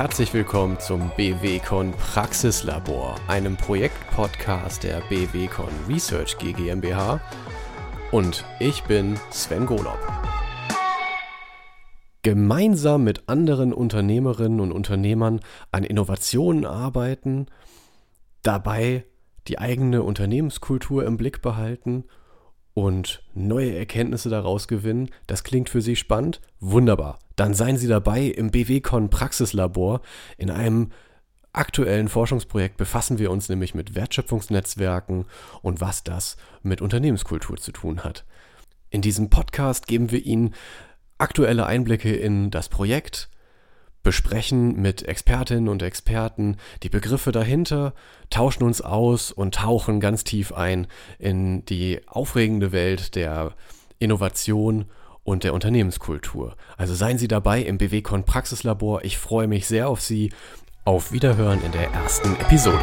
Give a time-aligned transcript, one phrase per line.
[0.00, 7.20] herzlich willkommen zum BWCon Praxislabor, einem Projektpodcast der BWCon Research GmbH.
[8.10, 9.98] Und ich bin Sven Golob.
[12.22, 15.40] Gemeinsam mit anderen Unternehmerinnen und Unternehmern
[15.70, 17.44] an Innovationen arbeiten,
[18.42, 19.04] dabei
[19.48, 22.04] die eigene Unternehmenskultur im Blick behalten
[22.74, 25.10] und neue Erkenntnisse daraus gewinnen.
[25.26, 26.40] Das klingt für Sie spannend?
[26.60, 27.18] Wunderbar.
[27.36, 30.02] Dann seien Sie dabei im BWCon Praxislabor.
[30.36, 30.90] In einem
[31.52, 35.26] aktuellen Forschungsprojekt befassen wir uns nämlich mit Wertschöpfungsnetzwerken
[35.62, 38.24] und was das mit Unternehmenskultur zu tun hat.
[38.90, 40.54] In diesem Podcast geben wir Ihnen
[41.18, 43.28] aktuelle Einblicke in das Projekt,
[44.02, 47.94] besprechen mit Expertinnen und Experten die Begriffe dahinter,
[48.30, 50.86] tauschen uns aus und tauchen ganz tief ein
[51.18, 53.54] in die aufregende Welt der
[53.98, 54.86] Innovation
[55.22, 56.56] und der Unternehmenskultur.
[56.76, 59.04] Also seien Sie dabei im BWCon Praxislabor.
[59.04, 60.32] Ich freue mich sehr auf Sie.
[60.84, 62.80] Auf Wiederhören in der ersten Episode.